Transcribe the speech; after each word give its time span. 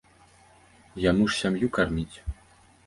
Яму 1.09 1.29
ж 1.29 1.39
сям'ю 1.43 1.67
карміць. 1.77 2.13